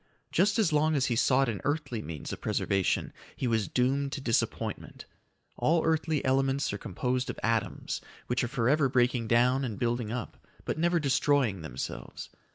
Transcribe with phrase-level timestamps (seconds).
[0.31, 4.19] Just as long as he sought an earthly means of preservation, he was doomed to
[4.19, 5.05] disappointment.
[5.57, 10.37] All earthly elements are composed of atoms which are forever breaking down and building up,
[10.65, 12.29] but never destroying themselves.